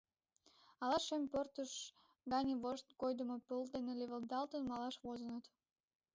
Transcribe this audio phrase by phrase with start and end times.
[0.83, 1.71] Ала шем портыш
[2.31, 5.45] гане вошт койдымо пыл ден леведалтын малаш возыныт?